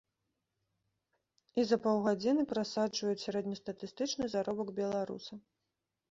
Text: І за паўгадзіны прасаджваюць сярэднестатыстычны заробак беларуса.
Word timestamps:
І 1.63 1.65
за 1.71 1.77
паўгадзіны 1.83 2.45
прасаджваюць 2.53 3.21
сярэднестатыстычны 3.25 4.25
заробак 4.35 4.73
беларуса. 4.79 5.33